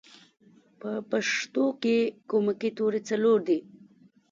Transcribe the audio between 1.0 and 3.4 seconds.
پښتو کې کومکی توری څلور